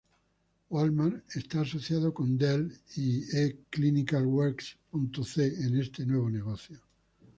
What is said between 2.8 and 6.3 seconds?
y eClinicalWorks.c en este nuevo